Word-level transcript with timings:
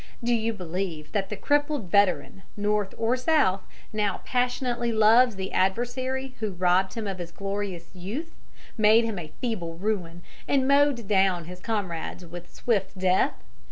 Do 0.23 0.33
you 0.33 0.51
believe 0.51 1.11
that 1.11 1.29
the 1.29 1.35
crippled 1.35 1.91
veteran, 1.91 2.41
North 2.57 2.95
or 2.97 3.15
South, 3.15 3.61
now 3.93 4.21
passionately 4.25 4.91
loves 4.91 5.35
the 5.35 5.51
adversary 5.53 6.33
who 6.39 6.53
robbed 6.53 6.95
him 6.95 7.05
of 7.05 7.19
his 7.19 7.29
glorious 7.31 7.91
youth, 7.93 8.33
made 8.79 9.05
him 9.05 9.19
a 9.19 9.31
feeble 9.41 9.77
ruin, 9.77 10.23
and 10.47 10.67
mowed 10.67 11.07
down 11.07 11.45
his 11.45 11.59
comrades 11.59 12.25
with 12.25 12.51
swift 12.51 12.97
death? 12.97 13.43